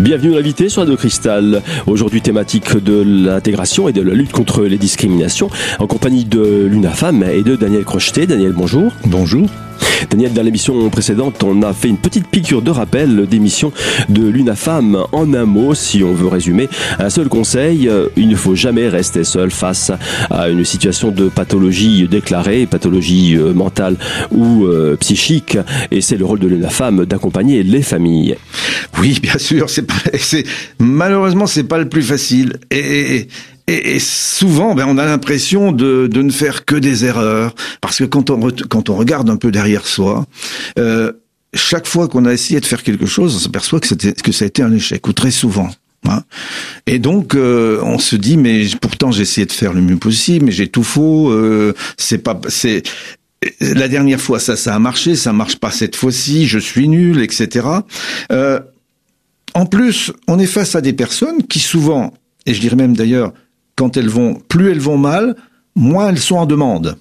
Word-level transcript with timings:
Bienvenue 0.00 0.32
l'invité 0.32 0.70
sur 0.70 0.80
Radio 0.80 0.96
Cristal. 0.96 1.62
Aujourd'hui 1.86 2.22
thématique 2.22 2.74
de 2.74 3.02
l'intégration 3.02 3.86
et 3.86 3.92
de 3.92 4.00
la 4.00 4.14
lutte 4.14 4.32
contre 4.32 4.62
les 4.62 4.78
discriminations 4.78 5.50
en 5.78 5.86
compagnie 5.86 6.24
de 6.24 6.64
l'UNAFAM 6.64 7.22
et 7.22 7.42
de 7.42 7.54
Daniel 7.54 7.84
Crocheté. 7.84 8.26
Daniel, 8.26 8.52
bonjour. 8.52 8.94
Bonjour. 9.04 9.46
Daniel, 10.08 10.32
dans 10.32 10.42
l'émission 10.42 10.88
précédente, 10.88 11.42
on 11.42 11.62
a 11.62 11.72
fait 11.72 11.88
une 11.88 11.98
petite 11.98 12.26
piqûre 12.26 12.62
de 12.62 12.70
rappel 12.70 13.26
d'émission 13.26 13.72
de 14.08 14.26
l'UNAFAM. 14.26 14.96
En 15.12 15.34
un 15.34 15.44
mot, 15.44 15.74
si 15.74 16.02
on 16.02 16.14
veut 16.14 16.28
résumer, 16.28 16.68
un 16.98 17.10
seul 17.10 17.28
conseil, 17.28 17.88
euh, 17.88 18.08
il 18.16 18.28
ne 18.28 18.36
faut 18.36 18.54
jamais 18.54 18.88
rester 18.88 19.24
seul 19.24 19.50
face 19.50 19.92
à 20.30 20.48
une 20.48 20.64
situation 20.64 21.10
de 21.10 21.28
pathologie 21.28 22.08
déclarée, 22.08 22.66
pathologie 22.66 23.36
euh, 23.36 23.52
mentale 23.52 23.96
ou 24.30 24.64
euh, 24.64 24.96
psychique. 24.96 25.58
Et 25.90 26.00
c'est 26.00 26.16
le 26.16 26.24
rôle 26.24 26.38
de 26.38 26.48
l'UNAFAM 26.48 27.04
d'accompagner 27.04 27.62
les 27.62 27.82
familles. 27.82 28.36
Oui, 29.00 29.18
bien 29.22 29.38
sûr, 29.38 29.68
c'est 29.68 29.86
malheureusement 30.78 31.46
c'est 31.46 31.64
pas 31.64 31.78
le 31.78 31.88
plus 31.88 32.02
facile. 32.02 32.58
Et, 33.70 33.98
souvent, 34.00 34.74
ben, 34.74 34.86
on 34.88 34.98
a 34.98 35.04
l'impression 35.04 35.72
de, 35.72 36.06
de, 36.06 36.22
ne 36.22 36.30
faire 36.30 36.64
que 36.64 36.76
des 36.76 37.04
erreurs, 37.04 37.54
parce 37.80 37.98
que 37.98 38.04
quand 38.04 38.30
on, 38.30 38.50
quand 38.68 38.90
on 38.90 38.96
regarde 38.96 39.30
un 39.30 39.36
peu 39.36 39.50
derrière 39.50 39.86
soi, 39.86 40.26
euh, 40.78 41.12
chaque 41.54 41.86
fois 41.86 42.08
qu'on 42.08 42.24
a 42.24 42.32
essayé 42.32 42.60
de 42.60 42.66
faire 42.66 42.82
quelque 42.82 43.06
chose, 43.06 43.34
on 43.36 43.38
s'aperçoit 43.38 43.80
que, 43.80 43.94
que 43.94 44.32
ça 44.32 44.44
a 44.44 44.48
été 44.48 44.62
un 44.62 44.72
échec, 44.72 45.06
ou 45.06 45.12
très 45.12 45.30
souvent. 45.30 45.70
Hein. 46.08 46.22
Et 46.86 46.98
donc 46.98 47.34
euh, 47.34 47.80
on 47.82 47.98
se 47.98 48.16
dit 48.16 48.38
mais 48.38 48.64
pourtant 48.80 49.12
j'ai 49.12 49.22
essayé 49.22 49.46
de 49.46 49.52
faire 49.52 49.74
le 49.74 49.82
mieux 49.82 49.98
possible, 49.98 50.46
mais 50.46 50.52
j'ai 50.52 50.68
tout 50.68 50.82
faux. 50.82 51.30
Euh, 51.30 51.74
c'est 51.98 52.18
pas 52.18 52.40
c'est 52.48 52.82
la 53.60 53.88
dernière 53.88 54.20
fois 54.20 54.38
ça 54.40 54.56
ça 54.56 54.74
a 54.74 54.78
marché, 54.78 55.14
ça 55.14 55.32
marche 55.32 55.56
pas 55.56 55.70
cette 55.70 55.96
fois-ci, 55.96 56.46
je 56.46 56.58
suis 56.58 56.88
nul, 56.88 57.20
etc. 57.20 57.66
Euh, 58.32 58.60
en 59.54 59.66
plus, 59.66 60.12
on 60.28 60.38
est 60.38 60.46
face 60.46 60.74
à 60.74 60.80
des 60.80 60.92
personnes 60.92 61.42
qui 61.46 61.58
souvent, 61.58 62.14
et 62.46 62.54
je 62.54 62.60
dirais 62.60 62.76
même 62.76 62.96
d'ailleurs 62.96 63.32
quand 63.76 63.96
elles 63.96 64.08
vont, 64.08 64.34
plus 64.48 64.70
elles 64.70 64.80
vont 64.80 64.98
mal, 64.98 65.36
moins 65.74 66.08
elles 66.08 66.18
sont 66.18 66.36
en 66.36 66.46
demande. 66.46 66.96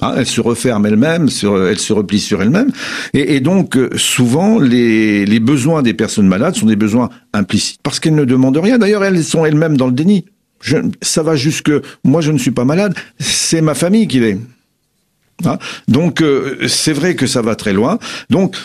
Hein, 0.00 0.14
elles 0.16 0.26
se 0.26 0.40
referment 0.40 0.86
elles-mêmes, 0.86 1.24
elles 1.24 1.78
se 1.78 1.92
replient 1.92 2.20
sur 2.20 2.40
elles-mêmes, 2.40 2.70
et, 3.14 3.40
donc 3.40 3.76
euh, 3.76 3.90
souvent 3.96 4.60
les, 4.60 5.40
besoins 5.40 5.82
des 5.82 5.94
personnes 5.94 6.28
malades 6.28 6.54
sont 6.54 6.66
des 6.66 6.76
besoins 6.76 7.08
implicites 7.32 7.80
parce 7.82 7.98
qu'elles 7.98 8.14
ne 8.14 8.24
demandent 8.24 8.58
rien. 8.58 8.78
D'ailleurs, 8.78 9.02
elles 9.02 9.24
sont 9.24 9.44
elles-mêmes 9.44 9.76
dans 9.76 9.86
le 9.86 9.92
déni. 9.92 10.24
Ça 11.02 11.22
va 11.22 11.34
jusque 11.34 11.72
moi, 12.04 12.20
je 12.20 12.30
ne 12.30 12.38
suis 12.38 12.50
pas 12.52 12.64
malade, 12.64 12.94
c'est 13.18 13.60
ma 13.60 13.74
famille 13.74 14.06
qui 14.06 14.20
l'est. 14.20 14.38
Hein 15.44 15.58
donc 15.86 16.20
euh, 16.20 16.66
c'est 16.66 16.92
vrai 16.92 17.14
que 17.14 17.26
ça 17.26 17.42
va 17.42 17.56
très 17.56 17.72
loin. 17.72 17.98
Donc 18.30 18.56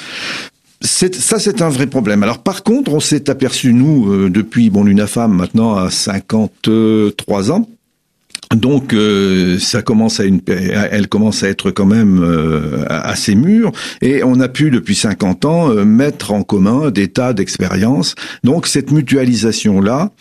ça, 0.84 1.40
c'est 1.40 1.62
un 1.62 1.70
vrai 1.70 1.88
problème. 1.88 2.24
Alors, 2.24 2.40
par 2.40 2.64
contre, 2.64 2.94
on 2.94 3.00
s'est 3.00 3.30
aperçu, 3.30 3.74
nous, 3.74 4.12
euh, 4.12 4.30
depuis, 4.30 4.70
bon, 4.70 4.84
l'UNAFAM, 4.84 5.32
maintenant, 5.34 5.76
à 5.76 5.90
53 5.90 7.52
ans, 7.52 7.68
donc 8.56 8.94
euh, 8.94 9.58
ça 9.60 9.82
commence 9.82 10.20
à 10.20 10.26
une, 10.26 10.42
elle 10.48 11.08
commence 11.08 11.44
à 11.44 11.50
être 11.50 11.72
quand 11.72 11.86
même 11.86 12.22
euh, 12.24 12.84
assez 12.88 13.36
mûre 13.36 13.72
et 14.02 14.24
on 14.24 14.40
a 14.40 14.48
pu 14.48 14.72
depuis 14.72 14.96
50 14.96 15.46
ans 15.46 15.70
euh, 15.70 15.86
mettre 15.86 16.32
en 16.32 16.44
commun 16.44 16.92
des 16.92 17.08
tas 17.08 17.34
d'expériences. 17.34 18.16
Donc 18.44 18.68
cette 18.68 18.92
mutualisation 18.92 19.82
là, 19.82 20.12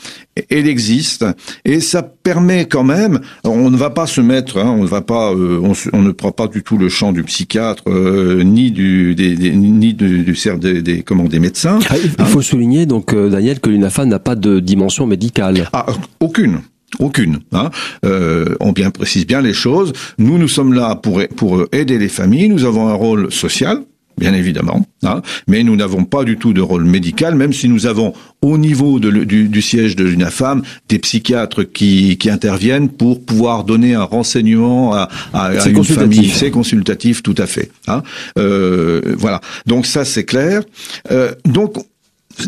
elle 0.50 0.66
existe 0.66 1.24
et 1.64 1.80
ça 1.80 2.02
permet 2.02 2.66
quand 2.66 2.84
même. 2.84 3.20
On 3.44 3.70
ne 3.70 3.76
va 3.76 3.90
pas 3.90 4.06
se 4.06 4.20
mettre, 4.20 4.58
hein, 4.58 4.70
on 4.78 4.82
ne 4.82 4.88
va 4.88 5.02
pas, 5.02 5.32
on, 5.32 5.72
on, 5.92 6.02
ne 6.02 6.12
prend 6.12 6.32
pas 6.32 6.48
du 6.48 6.62
tout 6.62 6.78
le 6.78 6.88
champ 6.88 7.12
du 7.12 7.22
psychiatre 7.24 7.84
ni 7.88 8.70
du 8.70 9.14
des, 9.14 9.36
ni 9.36 9.94
du, 9.94 10.24
du 10.24 10.36
des, 10.58 10.82
des, 10.82 11.02
comment 11.02 11.24
des 11.24 11.38
médecins. 11.38 11.78
Ah, 11.88 11.94
il 12.02 12.10
hein. 12.18 12.24
faut 12.24 12.42
souligner 12.42 12.86
donc 12.86 13.14
Daniel 13.14 13.60
que 13.60 13.70
l'UNAFA 13.70 14.04
n'a 14.04 14.18
pas 14.18 14.34
de 14.34 14.60
dimension 14.60 15.06
médicale. 15.06 15.68
Ah, 15.72 15.86
aucune. 16.20 16.60
Aucune. 16.98 17.40
Hein. 17.52 17.70
Euh, 18.04 18.54
on 18.60 18.72
bien 18.72 18.90
précise 18.90 19.26
bien 19.26 19.40
les 19.40 19.54
choses. 19.54 19.92
Nous, 20.18 20.38
nous 20.38 20.48
sommes 20.48 20.72
là 20.72 20.94
pour 20.94 21.20
pour 21.36 21.64
aider 21.72 21.98
les 21.98 22.08
familles. 22.08 22.48
Nous 22.48 22.64
avons 22.64 22.88
un 22.88 22.94
rôle 22.94 23.32
social, 23.32 23.82
bien 24.18 24.34
évidemment, 24.34 24.86
hein, 25.02 25.22
mais 25.48 25.62
nous 25.62 25.74
n'avons 25.74 26.04
pas 26.04 26.24
du 26.24 26.36
tout 26.36 26.52
de 26.52 26.60
rôle 26.60 26.84
médical, 26.84 27.34
même 27.34 27.52
si 27.52 27.68
nous 27.68 27.86
avons 27.86 28.12
au 28.42 28.58
niveau 28.58 29.00
de, 29.00 29.10
du, 29.24 29.48
du, 29.48 29.62
siège 29.62 29.96
de 29.96 30.04
l'UNAFAM 30.04 30.62
des 30.88 30.98
psychiatres 30.98 31.62
qui, 31.62 32.18
qui 32.18 32.28
interviennent 32.28 32.88
pour 32.88 33.24
pouvoir 33.24 33.64
donner 33.64 33.94
un 33.94 34.04
renseignement 34.04 34.94
à, 34.94 35.08
à, 35.32 35.46
à 35.46 35.68
une 35.68 35.84
famille. 35.84 36.28
C'est 36.28 36.50
consultatif, 36.50 37.22
tout 37.22 37.34
à 37.38 37.46
fait. 37.46 37.70
Hein. 37.88 38.02
Euh, 38.38 39.14
voilà. 39.16 39.40
Donc 39.66 39.86
ça, 39.86 40.04
c'est 40.04 40.24
clair. 40.24 40.62
Euh, 41.10 41.32
donc 41.44 41.76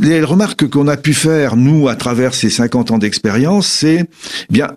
les 0.00 0.22
remarques 0.22 0.68
qu'on 0.68 0.88
a 0.88 0.96
pu 0.96 1.14
faire, 1.14 1.56
nous, 1.56 1.88
à 1.88 1.96
travers 1.96 2.34
ces 2.34 2.50
50 2.50 2.90
ans 2.92 2.98
d'expérience, 2.98 3.66
c'est, 3.66 4.04
bien, 4.50 4.68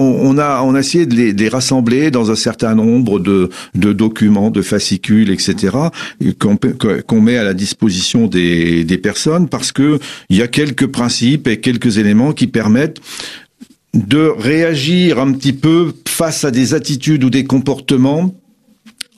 on, 0.00 0.38
a, 0.38 0.78
essayé 0.78 1.06
de 1.06 1.14
les, 1.14 1.48
rassembler 1.48 2.10
dans 2.10 2.30
un 2.30 2.36
certain 2.36 2.74
nombre 2.74 3.20
de, 3.20 3.50
documents, 3.74 4.50
de 4.50 4.62
fascicules, 4.62 5.30
etc., 5.30 5.76
qu'on 6.38 7.20
met 7.20 7.36
à 7.36 7.44
la 7.44 7.54
disposition 7.54 8.26
des, 8.26 8.84
des 8.84 8.98
personnes 8.98 9.48
parce 9.48 9.72
que 9.72 9.98
il 10.28 10.36
y 10.36 10.42
a 10.42 10.48
quelques 10.48 10.86
principes 10.86 11.48
et 11.48 11.60
quelques 11.60 11.98
éléments 11.98 12.32
qui 12.32 12.46
permettent 12.46 13.00
de 13.94 14.32
réagir 14.38 15.18
un 15.18 15.32
petit 15.32 15.52
peu 15.52 15.92
face 16.08 16.44
à 16.44 16.50
des 16.50 16.74
attitudes 16.74 17.24
ou 17.24 17.30
des 17.30 17.44
comportements 17.44 18.34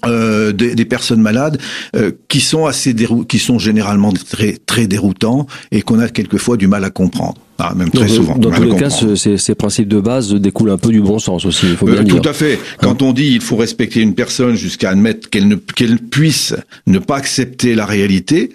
euh, 0.07 0.53
des, 0.53 0.85
personnes 0.85 1.21
malades 1.21 1.59
euh, 1.95 2.11
qui 2.29 2.41
sont 2.41 2.67
assez 2.67 2.95
qui 3.29 3.39
sont 3.39 3.59
généralement 3.59 4.13
très 4.13 4.53
très 4.53 4.87
déroutants 4.87 5.47
et 5.71 5.83
qu'on 5.83 6.01
a 6.01 6.09
quelquefois 6.09 6.57
du 6.57 6.67
mal 6.67 6.85
à 6.85 6.91
comprendre. 6.91 7.39
Ah, 7.59 7.73
même 7.77 7.91
très 7.91 8.09
souvent. 8.09 8.37
Dans 8.37 8.51
tous 8.51 8.65
les 8.65 8.77
cas, 8.77 8.91
ces, 8.91 9.37
ces, 9.39 9.55
principes 9.55 9.87
de 9.87 10.01
base 10.01 10.35
découlent 10.35 10.71
un 10.71 10.79
peu 10.79 10.91
du 10.91 11.01
bon 11.01 11.21
sens 11.21 11.45
aussi. 11.45 11.67
Il 11.71 11.77
faut 11.77 11.87
bien 11.87 12.01
euh, 12.01 12.05
tout 12.05 12.29
à 12.29 12.33
fait. 12.33 12.59
Quand 12.81 13.01
hein 13.03 13.07
on 13.07 13.13
dit 13.13 13.29
il 13.29 13.41
faut 13.41 13.57
respecter 13.57 14.01
une 14.01 14.15
personne 14.15 14.57
jusqu'à 14.57 14.91
admettre 14.91 15.31
qu'elle 15.31 15.47
ne 15.47 15.55
qu'elle 15.55 15.99
puisse 15.99 16.55
ne 16.89 16.99
pas 16.99 17.17
accepter 17.17 17.77
la 17.77 17.87
réalité, 17.87 18.51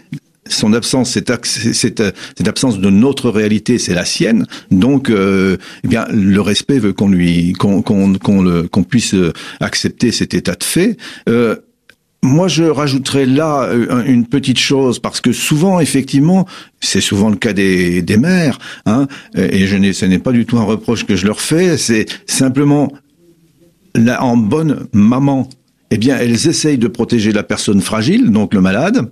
son 0.50 0.74
absence, 0.74 1.12
cette, 1.12 1.31
cette, 1.74 2.47
absence 2.47 2.80
de 2.80 2.90
notre 2.90 3.30
réalité, 3.30 3.78
c'est 3.78 3.94
la 3.94 4.06
sienne. 4.06 4.46
Donc, 4.72 5.09
euh, 5.09 5.58
eh 5.84 5.88
bien, 5.88 6.06
le 6.12 6.40
respect 6.41 6.80
veut 6.80 6.94
qu'on 6.94 7.09
lui, 7.09 7.53
qu'on 7.53 7.81
qu'on 7.81 8.13
qu'on 8.13 8.84
puisse 8.84 9.16
accepter 9.59 10.12
cet 10.12 10.34
état 10.34 10.56
de 10.56 10.63
fait. 10.63 10.97
Euh, 11.30 11.56
moi, 12.24 12.47
je 12.47 12.63
rajouterais 12.63 13.25
là 13.25 13.63
euh, 13.63 14.03
une 14.06 14.25
petite 14.25 14.59
chose 14.59 15.00
parce 15.00 15.22
que 15.22 15.31
souvent, 15.31 15.80
effectivement, 15.80 16.47
c'est 16.81 17.02
souvent 17.02 17.29
le 17.29 17.35
cas 17.35 17.53
des, 17.53 18.02
des 18.02 18.18
mères, 18.18 18.58
hein, 18.85 19.08
et 19.35 19.68
je 19.68 19.78
n'ai, 19.78 19.94
ce 19.94 20.06
n'est 20.06 20.19
pas 20.19 20.31
du 20.31 20.46
tout 20.46 20.58
un 20.58 20.64
reproche 20.64 21.06
que 21.06 21.16
je 21.16 21.25
leur 21.25 21.40
fais. 21.40 21.78
C'est 21.78 22.08
simplement 22.25 22.91
là, 23.96 24.24
en 24.24 24.38
bonne 24.38 24.88
maman, 24.94 25.47
eh 25.91 25.97
bien, 25.97 26.18
elles 26.18 26.47
essayent 26.47 26.78
de 26.78 26.88
protéger 26.88 27.31
la 27.31 27.44
personne 27.44 27.81
fragile, 27.81 28.31
donc 28.31 28.53
le 28.53 28.62
malade, 28.62 29.12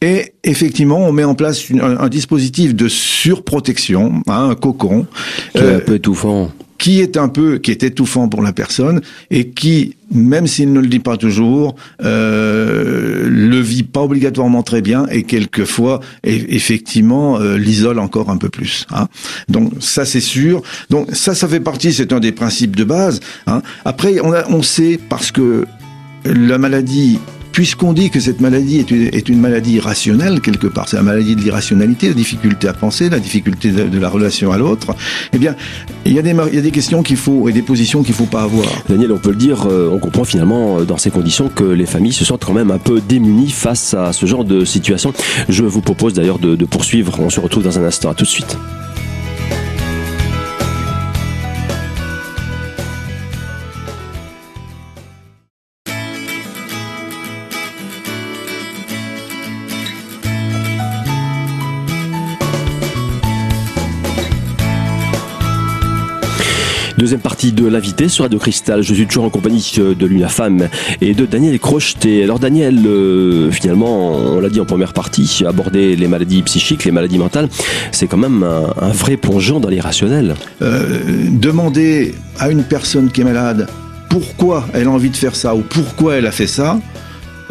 et 0.00 0.32
effectivement, 0.44 0.98
on 0.98 1.12
met 1.12 1.24
en 1.24 1.34
place 1.34 1.64
un, 1.80 2.08
dispositif 2.08 2.74
de 2.74 2.88
surprotection, 2.88 4.22
hein, 4.28 4.50
un 4.50 4.54
cocon, 4.54 5.06
qui 5.52 5.58
est 5.58 5.62
un 5.62 5.64
euh, 5.64 5.80
peu 5.80 5.94
étouffant, 5.96 6.52
qui 6.78 7.00
est 7.00 7.16
un 7.16 7.28
peu, 7.28 7.58
qui 7.58 7.72
est 7.72 7.82
étouffant 7.82 8.28
pour 8.28 8.40
la 8.40 8.52
personne 8.52 9.00
et 9.32 9.48
qui, 9.50 9.96
même 10.12 10.46
s'il 10.46 10.72
ne 10.72 10.78
le 10.78 10.86
dit 10.86 11.00
pas 11.00 11.16
toujours, 11.16 11.74
euh, 12.04 13.28
le 13.28 13.60
vit 13.60 13.82
pas 13.82 14.02
obligatoirement 14.02 14.62
très 14.62 14.82
bien 14.82 15.06
et 15.10 15.24
quelquefois, 15.24 15.98
effectivement, 16.22 17.40
euh, 17.40 17.58
l'isole 17.58 17.98
encore 17.98 18.30
un 18.30 18.36
peu 18.36 18.48
plus. 18.48 18.86
Hein. 18.92 19.08
Donc 19.48 19.72
ça, 19.80 20.04
c'est 20.04 20.20
sûr. 20.20 20.62
Donc 20.90 21.08
ça, 21.12 21.34
ça 21.34 21.48
fait 21.48 21.60
partie, 21.60 21.92
c'est 21.92 22.12
un 22.12 22.20
des 22.20 22.32
principes 22.32 22.76
de 22.76 22.84
base. 22.84 23.18
Hein. 23.48 23.62
Après, 23.84 24.20
on, 24.22 24.32
a, 24.32 24.48
on 24.48 24.62
sait 24.62 25.00
parce 25.08 25.32
que 25.32 25.66
la 26.24 26.58
maladie 26.58 27.18
puisqu'on 27.58 27.92
dit 27.92 28.08
que 28.08 28.20
cette 28.20 28.40
maladie 28.40 28.78
est 28.78 29.28
une, 29.28 29.40
maladie 29.40 29.72
irrationnelle 29.72 30.40
quelque 30.40 30.68
part, 30.68 30.88
c'est 30.88 30.96
la 30.96 31.02
maladie 31.02 31.34
de 31.34 31.40
l'irrationalité, 31.40 32.06
la 32.06 32.14
difficulté 32.14 32.68
à 32.68 32.72
penser, 32.72 33.10
la 33.10 33.18
difficulté 33.18 33.72
de, 33.72 33.98
la 33.98 34.08
relation 34.08 34.52
à 34.52 34.58
l'autre, 34.58 34.94
eh 35.32 35.38
bien, 35.38 35.56
il 36.06 36.12
y, 36.12 36.20
a 36.20 36.22
des, 36.22 36.70
questions 36.70 37.02
qu'il 37.02 37.16
faut 37.16 37.48
et 37.48 37.52
des 37.52 37.62
positions 37.62 38.04
qu'il 38.04 38.14
faut 38.14 38.26
pas 38.26 38.42
avoir. 38.42 38.68
Daniel, 38.88 39.10
on 39.10 39.18
peut 39.18 39.30
le 39.30 39.36
dire, 39.36 39.66
euh, 39.66 39.90
on 39.92 39.98
comprend 39.98 40.22
finalement 40.22 40.78
euh, 40.78 40.84
dans 40.84 40.98
ces 40.98 41.10
conditions 41.10 41.48
que 41.48 41.64
les 41.64 41.86
familles 41.86 42.12
se 42.12 42.24
sentent 42.24 42.44
quand 42.44 42.54
même 42.54 42.70
un 42.70 42.78
peu 42.78 43.00
démunies 43.00 43.50
face 43.50 43.92
à 43.92 44.12
ce 44.12 44.24
genre 44.26 44.44
de 44.44 44.64
situation. 44.64 45.12
Je 45.48 45.64
vous 45.64 45.80
propose 45.80 46.14
d'ailleurs 46.14 46.38
de, 46.38 46.54
de 46.54 46.64
poursuivre. 46.64 47.18
On 47.18 47.28
se 47.28 47.40
retrouve 47.40 47.64
dans 47.64 47.76
un 47.76 47.84
instant. 47.84 48.10
À 48.10 48.14
tout 48.14 48.22
de 48.22 48.28
suite. 48.28 48.56
Deuxième 66.98 67.20
partie 67.20 67.52
de 67.52 67.64
l'invité 67.64 68.08
sur 68.08 68.24
Radio 68.24 68.40
Cristal. 68.40 68.82
Je 68.82 68.92
suis 68.92 69.06
toujours 69.06 69.22
en 69.22 69.30
compagnie 69.30 69.72
de 69.78 70.04
Luna 70.04 70.26
Femme 70.26 70.68
et 71.00 71.14
de 71.14 71.26
Daniel 71.26 71.56
Crocheté. 71.60 72.24
Alors 72.24 72.40
Daniel, 72.40 72.84
euh, 72.84 73.52
finalement, 73.52 74.16
on 74.16 74.40
l'a 74.40 74.48
dit 74.48 74.60
en 74.60 74.64
première 74.64 74.92
partie, 74.92 75.44
aborder 75.46 75.94
les 75.94 76.08
maladies 76.08 76.42
psychiques, 76.42 76.84
les 76.84 76.90
maladies 76.90 77.18
mentales, 77.18 77.48
c'est 77.92 78.08
quand 78.08 78.16
même 78.16 78.42
un, 78.42 78.90
vrai 78.90 79.16
plongeon 79.16 79.60
dans 79.60 79.68
l'irrationnel. 79.68 80.34
Euh, 80.60 80.98
demander 81.30 82.16
à 82.40 82.50
une 82.50 82.64
personne 82.64 83.12
qui 83.12 83.20
est 83.20 83.24
malade 83.24 83.68
pourquoi 84.10 84.66
elle 84.74 84.88
a 84.88 84.90
envie 84.90 85.10
de 85.10 85.16
faire 85.16 85.36
ça 85.36 85.54
ou 85.54 85.60
pourquoi 85.60 86.16
elle 86.16 86.26
a 86.26 86.32
fait 86.32 86.48
ça, 86.48 86.80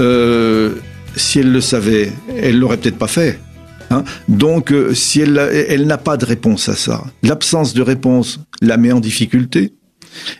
euh, 0.01 0.71
si 1.15 1.39
elle 1.39 1.53
le 1.53 1.61
savait, 1.61 2.11
elle 2.37 2.59
l'aurait 2.59 2.75
peut-être 2.75 2.97
pas 2.97 3.07
fait. 3.07 3.39
Hein. 3.89 4.03
Donc, 4.27 4.71
euh, 4.71 4.93
si 4.93 5.21
elle, 5.21 5.37
elle 5.37 5.87
n'a 5.87 5.97
pas 5.97 6.17
de 6.17 6.25
réponse 6.25 6.69
à 6.69 6.75
ça, 6.75 7.03
l'absence 7.23 7.73
de 7.73 7.81
réponse 7.81 8.39
la 8.61 8.77
met 8.77 8.91
en 8.91 8.99
difficulté 8.99 9.73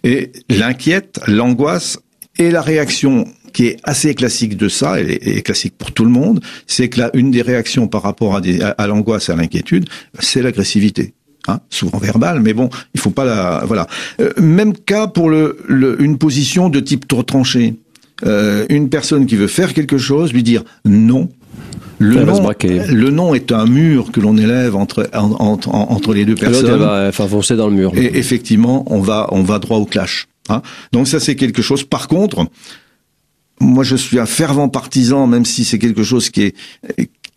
et 0.03 0.31
l'inquiète, 0.49 1.19
l'angoisse 1.27 1.99
et 2.37 2.51
la 2.51 2.61
réaction 2.61 3.25
qui 3.53 3.65
est 3.65 3.77
assez 3.83 4.13
classique 4.13 4.55
de 4.55 4.69
ça, 4.69 5.01
et, 5.01 5.41
classique 5.41 5.73
pour 5.77 5.91
tout 5.91 6.03
le 6.03 6.11
monde, 6.11 6.41
c'est 6.67 6.89
que 6.89 6.99
là, 6.99 7.09
une 7.13 7.31
des 7.31 7.41
réactions 7.41 7.87
par 7.87 8.03
rapport 8.03 8.35
à, 8.35 8.41
à, 8.77 8.87
l'angoisse 8.87 9.29
à 9.29 9.35
l'inquiétude, 9.35 9.89
c'est 10.19 10.41
l'agressivité. 10.41 11.13
Hein, 11.47 11.61
souvent 11.69 11.97
verbale, 11.97 12.41
mais 12.41 12.53
bon, 12.53 12.69
il 12.93 12.99
faut 12.99 13.09
pas 13.09 13.23
la, 13.23 13.63
voilà. 13.65 13.87
Euh, 14.19 14.33
même 14.37 14.73
cas 14.73 15.07
pour 15.07 15.29
le, 15.29 15.95
une 15.99 16.17
position 16.17 16.69
de 16.69 16.81
type 16.81 17.07
trop 17.07 17.23
tranché. 17.23 17.75
Euh, 18.25 18.65
une 18.69 18.89
personne 18.89 19.25
qui 19.25 19.37
veut 19.37 19.47
faire 19.47 19.73
quelque 19.73 19.97
chose, 19.97 20.33
lui 20.33 20.43
dire 20.43 20.63
non, 20.85 21.29
le 21.99 22.23
nom, 22.23 22.49
le 22.89 23.09
nom, 23.09 23.33
est 23.33 23.51
un 23.51 23.65
mur 23.65 24.11
que 24.11 24.19
l'on 24.19 24.37
élève 24.37 24.75
entre, 24.75 25.09
entre, 25.13 25.69
entre, 25.69 26.13
les 26.13 26.25
deux 26.25 26.35
personnes. 26.35 26.65
Elle 26.65 26.79
va 26.79 27.55
dans 27.55 27.67
le 27.67 27.73
mur. 27.73 27.91
Et 27.95 28.17
effectivement, 28.17 28.83
on 28.87 29.01
va, 29.01 29.27
on 29.31 29.41
va 29.41 29.59
droit 29.59 29.77
au 29.77 29.85
clash. 29.85 30.27
Hein. 30.49 30.61
Donc 30.91 31.07
ça, 31.07 31.19
c'est 31.19 31.35
quelque 31.35 31.61
chose. 31.61 31.83
Par 31.83 32.07
contre, 32.07 32.47
moi, 33.59 33.83
je 33.83 33.95
suis 33.95 34.19
un 34.19 34.25
fervent 34.25 34.69
partisan, 34.69 35.27
même 35.27 35.45
si 35.45 35.65
c'est 35.65 35.79
quelque 35.79 36.03
chose 36.03 36.29
qui 36.29 36.43
est 36.43 36.55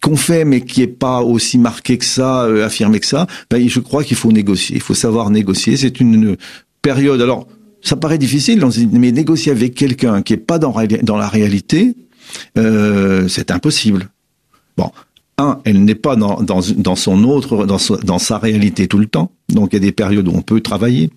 qu'on 0.03 0.17
fait, 0.17 0.45
mais 0.45 0.63
qui 0.63 0.83
est 0.83 0.87
pas 0.87 1.21
aussi 1.21 1.59
marqué 1.59 1.99
que 1.99 2.05
ça, 2.05 2.45
euh, 2.45 2.65
affirmé 2.65 3.01
que 3.01 3.07
ça. 3.07 3.27
Ben, 3.51 3.69
je 3.69 3.81
crois 3.81 4.03
qu'il 4.03 4.17
faut 4.17 4.33
négocier. 4.33 4.77
Il 4.77 4.83
faut 4.83 4.95
savoir 4.95 5.31
négocier. 5.31 5.77
C'est 5.77 6.01
une 6.01 6.37
période. 6.83 7.21
Alors, 7.21 7.47
ça 7.83 7.97
paraît 7.97 8.19
difficile, 8.19 8.65
mais 8.93 9.13
négocier 9.13 9.53
avec 9.53 9.75
quelqu'un 9.75 10.23
qui 10.23 10.35
est 10.35 10.39
pas 10.39 10.59
dans, 10.59 10.75
dans 11.03 11.17
la 11.17 11.29
réalité, 11.29 11.95
euh, 12.59 13.29
c'est 13.29 13.51
impossible. 13.51 14.09
Bon, 14.81 14.93
un, 15.37 15.61
elle 15.65 15.85
n'est 15.85 15.95
pas 15.95 16.17
dans, 16.17 18.19
sa 18.19 18.39
réalité 18.39 18.89
tout 18.89 18.99
le 18.99 19.07
temps. 19.07 19.31
Donc 19.51 19.71
il 19.73 19.75
y 19.75 19.77
a 19.77 19.81
des 19.81 19.93
périodes 19.93 20.27
où 20.27 20.33
on 20.35 20.41
peut 20.41 20.63
travailler. 20.63 21.11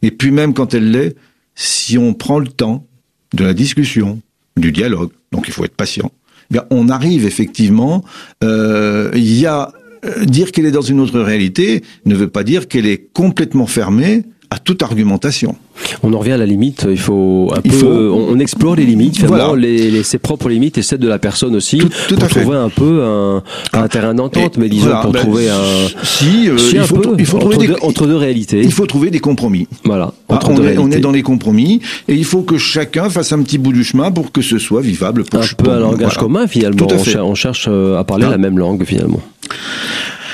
Et 0.00 0.10
puis 0.10 0.30
même 0.30 0.54
quand 0.54 0.72
elle 0.72 0.90
l'est, 0.90 1.16
si 1.54 1.98
on 1.98 2.14
prend 2.14 2.38
le 2.38 2.48
temps 2.48 2.86
de 3.34 3.44
la 3.44 3.52
discussion, 3.52 4.20
du 4.56 4.72
dialogue, 4.72 5.10
donc 5.32 5.48
il 5.48 5.52
faut 5.52 5.64
être 5.64 5.76
patient, 5.76 6.10
eh 6.54 6.58
on 6.70 6.88
arrive 6.88 7.26
effectivement. 7.26 8.02
Euh, 8.42 9.10
il 9.14 9.46
euh, 9.46 10.24
dire 10.24 10.50
qu'elle 10.50 10.64
est 10.64 10.70
dans 10.70 10.80
une 10.80 10.98
autre 10.98 11.20
réalité 11.20 11.84
ne 12.06 12.14
veut 12.14 12.28
pas 12.28 12.42
dire 12.42 12.68
qu'elle 12.68 12.86
est 12.86 13.12
complètement 13.12 13.66
fermée 13.66 14.24
à 14.50 14.58
toute 14.58 14.82
argumentation. 14.82 15.54
On 16.02 16.12
en 16.12 16.18
revient 16.18 16.32
à 16.32 16.36
la 16.36 16.46
limite. 16.46 16.86
Il 16.88 16.98
faut 16.98 17.52
un 17.56 17.60
peu, 17.60 18.10
On, 18.10 18.38
explore 18.38 18.74
les 18.74 18.84
limites, 18.84 19.18
finalement, 19.18 19.54
les, 19.54 20.02
ses 20.02 20.18
propres 20.18 20.48
limites 20.48 20.76
et 20.76 20.82
celles 20.82 20.98
de 20.98 21.08
la 21.08 21.18
personne 21.18 21.54
aussi, 21.54 21.78
tout, 21.78 22.16
pour 22.16 22.28
trouver 22.28 22.56
un 22.56 22.68
peu 22.68 23.02
un, 23.04 23.42
un 23.72 23.88
terrain 23.88 24.14
d'entente, 24.14 24.56
mais 24.58 24.68
disons 24.68 24.90
pour 25.02 25.12
ben, 25.12 25.20
trouver 25.20 25.48
un. 25.48 25.54
Si, 26.02 26.48
euh, 26.48 26.56
il, 26.72 26.80
faut, 26.80 27.16
il 27.18 27.26
faut 27.26 27.38
trouver 27.38 27.58
des, 27.58 27.74
entre 27.82 28.06
deux 28.06 28.16
réalités. 28.16 28.60
Il 28.62 28.72
faut 28.72 28.86
trouver 28.86 29.10
des 29.10 29.20
compromis. 29.20 29.68
Voilà. 29.84 30.12
Ah, 30.28 30.34
entre 30.34 30.50
on, 30.50 30.64
est, 30.64 30.78
on, 30.78 30.90
est, 30.90 31.00
dans 31.00 31.12
les 31.12 31.22
compromis 31.22 31.80
et 32.08 32.14
il 32.14 32.24
faut 32.24 32.42
que 32.42 32.58
chacun 32.58 33.08
fasse 33.08 33.32
un 33.32 33.42
petit 33.42 33.58
bout 33.58 33.72
du 33.72 33.84
chemin 33.84 34.10
pour 34.10 34.32
que 34.32 34.42
ce 34.42 34.58
soit 34.58 34.80
vivable. 34.80 35.24
Pour 35.24 35.40
un 35.40 35.46
peu 35.56 35.70
un 35.70 35.80
langage 35.80 36.16
commun 36.16 36.46
finalement. 36.46 36.88
On, 37.20 37.34
cherche 37.34 37.66
euh, 37.68 37.98
à 37.98 38.04
parler 38.04 38.26
la 38.28 38.38
même 38.38 38.58
langue 38.58 38.84
finalement. 38.84 39.20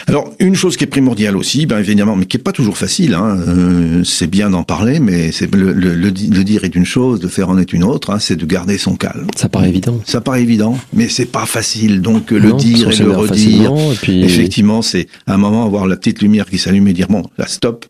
Alors, 0.08 0.32
une 0.38 0.54
chose 0.54 0.76
qui 0.76 0.84
est 0.84 0.86
primordiale 0.86 1.36
aussi, 1.36 1.66
ben 1.66 1.78
évidemment, 1.78 2.14
mais 2.14 2.26
qui 2.26 2.36
est 2.36 2.40
pas 2.40 2.52
toujours 2.52 2.78
facile, 2.78 3.14
hein, 3.14 3.38
euh, 3.48 4.04
c'est 4.04 4.28
bien 4.28 4.50
d'en 4.50 4.62
parler, 4.62 5.00
mais 5.00 5.32
c'est 5.32 5.52
le, 5.52 5.72
le, 5.72 5.94
le, 5.94 6.10
dire 6.12 6.62
est 6.62 6.76
une 6.76 6.84
chose, 6.84 7.18
de 7.18 7.26
faire 7.26 7.48
en 7.48 7.58
est 7.58 7.72
une 7.72 7.82
autre, 7.82 8.10
hein, 8.10 8.20
c'est 8.20 8.36
de 8.36 8.46
garder 8.46 8.78
son 8.78 8.94
calme. 8.94 9.26
Ça 9.36 9.48
paraît 9.48 9.68
évident. 9.68 10.00
Ça 10.04 10.20
paraît 10.20 10.42
évident, 10.42 10.78
mais 10.92 11.08
c'est 11.08 11.26
pas 11.26 11.44
facile. 11.44 12.02
Donc 12.02 12.30
le 12.30 12.52
dire 12.52 12.92
et 12.92 12.96
le 13.02 13.16
redire, 13.16 13.72
effectivement, 14.06 14.80
c'est 14.80 15.08
un 15.26 15.38
moment 15.38 15.66
avoir 15.66 15.88
la 15.88 15.96
petite 15.96 16.22
lumière 16.22 16.46
qui 16.46 16.58
s'allume 16.58 16.86
et 16.86 16.92
dire 16.92 17.08
bon, 17.08 17.24
là 17.36 17.46
stop, 17.48 17.84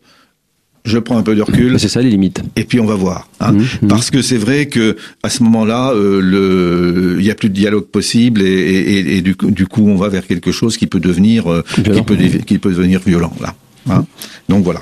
je 0.87 0.97
prends 0.97 1.17
un 1.17 1.23
peu 1.23 1.35
de 1.35 1.41
recul. 1.41 1.79
C'est 1.79 1.89
ça 1.89 2.01
les 2.01 2.09
limites. 2.09 2.41
Et 2.55 2.63
puis 2.63 2.79
on 2.79 2.85
va 2.85 2.95
voir. 2.95 3.29
Hein. 3.39 3.51
Mmh, 3.51 3.63
mmh. 3.81 3.87
Parce 3.87 4.09
que 4.09 4.21
c'est 4.21 4.37
vrai 4.37 4.67
que 4.67 4.95
à 5.21 5.29
ce 5.29 5.43
moment-là, 5.43 5.91
euh, 5.91 6.21
le, 6.21 7.17
il 7.19 7.25
y 7.25 7.29
a 7.29 7.35
plus 7.35 7.49
de 7.49 7.53
dialogue 7.53 7.85
possible 7.85 8.41
et, 8.41 8.45
et, 8.45 9.17
et 9.17 9.21
du, 9.21 9.35
du, 9.39 9.67
coup, 9.67 9.87
on 9.87 9.97
va 9.97 10.09
vers 10.09 10.25
quelque 10.25 10.51
chose 10.51 10.77
qui 10.77 10.87
peut 10.87 10.99
devenir, 10.99 11.51
euh, 11.51 11.63
qui 11.75 12.01
peut, 12.01 12.15
qui 12.15 12.57
peut 12.57 12.71
devenir 12.71 13.01
violent 13.05 13.33
là. 13.41 13.53
Hein. 13.89 14.05
Donc 14.49 14.63
voilà. 14.63 14.81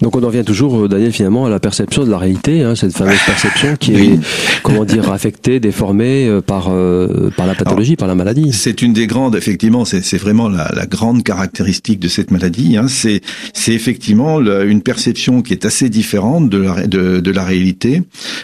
Donc 0.00 0.14
on 0.14 0.22
en 0.22 0.28
revient 0.28 0.44
toujours, 0.44 0.84
euh, 0.84 0.88
Daniel, 0.88 1.12
finalement, 1.12 1.46
à 1.46 1.50
la 1.50 1.58
perception 1.58 2.04
de 2.04 2.10
la 2.10 2.18
réalité, 2.18 2.62
hein, 2.62 2.74
cette 2.76 2.92
fameuse 2.92 3.18
perception 3.26 3.76
qui 3.76 3.94
est, 3.94 4.18
comment 4.62 4.84
dire, 4.84 5.10
affectée, 5.12 5.58
déformée 5.60 6.26
euh, 6.26 6.40
par 6.40 6.68
euh, 6.68 7.30
par 7.36 7.46
la 7.46 7.54
pathologie, 7.54 7.96
par 7.96 8.08
la 8.08 8.14
maladie. 8.14 8.52
C'est 8.52 8.82
une 8.82 8.92
des 8.92 9.06
grandes, 9.06 9.34
effectivement, 9.34 9.84
c'est 9.84 10.18
vraiment 10.18 10.48
la, 10.48 10.70
la, 10.74 10.86
grande 10.86 11.24
caractéristique 11.24 11.98
de 11.98 12.08
cette 12.08 12.30
maladie. 12.30 12.76
Hein, 12.76 12.86
c'est 12.88 13.22
c'est 13.54 13.72
effectivement 13.72 14.40
une 14.40 14.82
perception 14.82 15.42
qui 15.42 15.52
est 15.52 15.64
assez 15.64 15.88
différente 15.88 16.48
de 16.48 16.58
la 16.58 16.86
de, 16.86 17.20
de 17.20 17.30
la 17.30 17.44
réalité, 17.44 18.02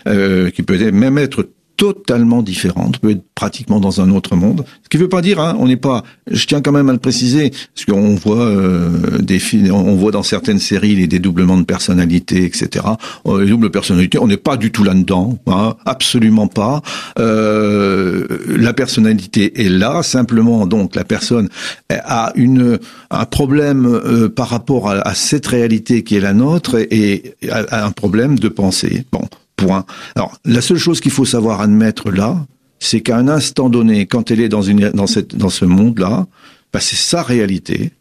euh, 0.08 0.50
qui 0.50 0.62
peut 0.62 0.90
même 0.90 1.18
être 1.18 1.48
totalement 1.76 2.42
différente, 2.42 2.98
peut 2.98 3.10
être 3.10 3.24
pratiquement 3.34 3.80
dans 3.80 4.00
un 4.00 4.10
autre 4.10 4.36
monde. 4.36 4.64
Ce 4.82 4.88
qui 4.88 4.96
ne 4.96 5.02
veut 5.02 5.08
pas 5.08 5.22
dire, 5.22 5.40
hein, 5.40 5.56
on 5.58 5.66
n'est 5.66 5.76
pas. 5.76 6.04
Je 6.30 6.46
tiens 6.46 6.60
quand 6.60 6.72
même 6.72 6.88
à 6.88 6.92
le 6.92 6.98
préciser, 6.98 7.50
parce 7.50 7.84
qu'on 7.86 8.14
voit 8.14 8.44
euh, 8.44 9.18
des 9.20 9.40
on 9.70 9.94
voit 9.96 10.12
dans 10.12 10.22
certaines 10.22 10.58
séries 10.58 10.94
les 10.94 11.06
dédoublements 11.06 11.58
de 11.58 11.64
personnalité, 11.64 12.44
etc. 12.44 12.84
Euh, 13.26 13.44
les 13.44 13.50
doubles 13.50 13.70
personnalités, 13.70 14.18
on 14.18 14.26
n'est 14.26 14.36
pas 14.36 14.56
du 14.56 14.70
tout 14.70 14.84
là-dedans, 14.84 15.38
hein, 15.46 15.74
absolument 15.84 16.46
pas. 16.46 16.82
Euh, 17.18 18.26
la 18.48 18.72
personnalité 18.72 19.64
est 19.64 19.68
là, 19.68 20.02
simplement 20.02 20.66
donc 20.66 20.94
la 20.94 21.04
personne 21.04 21.48
a 21.90 22.32
une 22.36 22.78
un 23.10 23.24
problème 23.24 23.86
euh, 23.86 24.28
par 24.28 24.48
rapport 24.48 24.90
à, 24.90 24.94
à, 24.94 25.14
cette 25.14 25.46
réalité 25.46 26.02
qui 26.02 26.16
est 26.16 26.20
la 26.20 26.32
nôtre 26.32 26.76
et, 26.76 27.34
et 27.42 27.50
a 27.50 27.84
un 27.84 27.92
problème 27.92 28.38
de 28.38 28.48
pensée. 28.48 29.04
Bon. 29.12 29.28
Point. 29.56 29.84
Alors, 30.17 30.39
la 30.44 30.61
seule 30.61 30.79
chose 30.79 31.01
qu'il 31.01 31.13
faut 31.13 31.25
savoir 31.25 31.61
admettre 31.61 32.11
là, 32.11 32.44
c'est 32.81 33.01
qu'à 33.01 33.17
un 33.17 33.29
instant 33.29 33.69
donné, 33.69 34.06
quand 34.06 34.31
elle 34.31 34.41
est 34.41 34.49
dans, 34.49 34.63
une, 34.63 34.91
dans, 34.91 35.06
cette, 35.06 35.37
dans 35.37 35.49
ce 35.49 35.65
monde-là, 35.65 36.27
bah, 36.74 36.81
c'est 36.81 36.96
sa 36.96 37.22
réalité. 37.22 37.93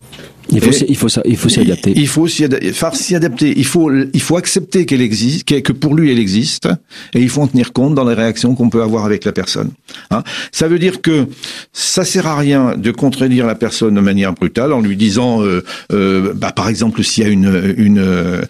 Il 0.49 0.59
faut, 0.59 0.71
il 0.71 0.97
faut, 0.97 1.07
il 1.25 1.37
faut 1.37 1.47
s'y 1.47 1.59
adapter. 1.59 1.93
Il 1.95 2.07
faut 2.07 2.27
s'y 2.27 2.43
adapter. 2.43 3.53
Il 3.55 3.65
faut, 3.65 3.91
il 3.91 4.21
faut 4.21 4.35
accepter 4.35 4.87
qu'elle 4.87 5.01
existe, 5.01 5.61
que 5.61 5.71
pour 5.71 5.93
lui 5.93 6.11
elle 6.11 6.17
existe, 6.17 6.67
et 7.13 7.21
il 7.21 7.29
faut 7.29 7.41
en 7.41 7.47
tenir 7.47 7.71
compte 7.71 7.93
dans 7.93 8.03
les 8.03 8.15
réactions 8.15 8.55
qu'on 8.55 8.71
peut 8.71 8.81
avoir 8.81 9.05
avec 9.05 9.25
la 9.25 9.31
personne. 9.31 9.69
Hein 10.09 10.23
ça 10.51 10.67
veut 10.67 10.79
dire 10.79 11.01
que 11.03 11.27
ça 11.71 12.03
sert 12.03 12.25
à 12.25 12.35
rien 12.35 12.75
de 12.75 12.89
contredire 12.89 13.45
la 13.45 13.53
personne 13.53 13.93
de 13.93 14.01
manière 14.01 14.33
brutale 14.33 14.73
en 14.73 14.81
lui 14.81 14.97
disant, 14.97 15.43
euh, 15.43 15.63
euh, 15.91 16.33
bah, 16.33 16.51
par 16.51 16.67
exemple, 16.67 17.03
s'il 17.03 17.23
y 17.23 17.27
a 17.27 17.29
une, 17.29 17.75
une, 17.77 17.99
euh, 17.99 18.41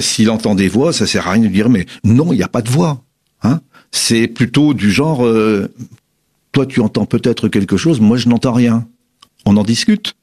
s'il 0.00 0.28
entend 0.28 0.56
des 0.56 0.68
voix, 0.68 0.92
ça 0.92 1.06
sert 1.06 1.28
à 1.28 1.32
rien 1.32 1.44
de 1.44 1.48
dire, 1.48 1.70
mais 1.70 1.86
non, 2.02 2.32
il 2.32 2.36
n'y 2.36 2.42
a 2.42 2.48
pas 2.48 2.62
de 2.62 2.68
voix. 2.68 3.04
Hein 3.44 3.60
C'est 3.92 4.26
plutôt 4.26 4.74
du 4.74 4.90
genre, 4.90 5.24
toi 6.50 6.66
tu 6.66 6.80
entends 6.80 7.06
peut-être 7.06 7.46
quelque 7.46 7.76
chose, 7.76 8.00
moi 8.00 8.16
je 8.16 8.28
n'entends 8.28 8.52
rien. 8.52 8.84
On 9.50 9.56
en 9.56 9.62
discute 9.62 10.14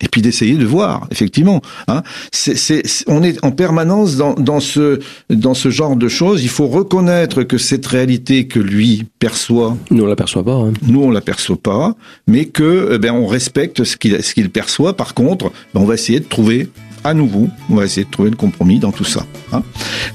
et 0.00 0.08
puis 0.08 0.22
d'essayer 0.22 0.56
de 0.56 0.66
voir, 0.66 1.06
effectivement. 1.10 1.62
Hein. 1.88 2.02
c'est, 2.32 2.82
on 3.06 3.22
est 3.22 3.42
en 3.44 3.52
permanence 3.52 4.16
dans, 4.16 4.34
dans, 4.34 4.60
ce, 4.60 5.00
dans 5.30 5.54
ce 5.54 5.70
genre 5.70 5.96
de 5.96 6.08
choses. 6.08 6.42
Il 6.42 6.48
faut 6.48 6.66
reconnaître 6.66 7.44
que 7.44 7.58
cette 7.58 7.86
réalité 7.86 8.48
que 8.48 8.58
lui 8.58 9.06
perçoit, 9.18 9.76
nous 9.90 10.04
on 10.04 10.06
l'aperçoit 10.06 10.44
pas. 10.44 10.54
Hein. 10.54 10.72
Nous 10.82 11.02
on 11.02 11.10
l'aperçoit 11.10 11.56
pas, 11.56 11.94
mais 12.26 12.46
que 12.46 12.90
eh 12.94 12.98
ben 12.98 13.12
on 13.12 13.26
respecte 13.26 13.84
ce 13.84 13.96
qu'il 13.96 14.22
ce 14.22 14.34
qu'il 14.34 14.50
perçoit. 14.50 14.96
Par 14.96 15.14
contre, 15.14 15.52
ben, 15.72 15.80
on 15.80 15.84
va 15.84 15.94
essayer 15.94 16.20
de 16.20 16.26
trouver 16.26 16.68
à 17.04 17.14
nouveau, 17.14 17.48
on 17.70 17.76
va 17.76 17.84
essayer 17.84 18.04
de 18.04 18.10
trouver 18.10 18.30
le 18.30 18.36
compromis 18.36 18.80
dans 18.80 18.92
tout 18.92 19.04
ça. 19.04 19.24
Hein. 19.52 19.62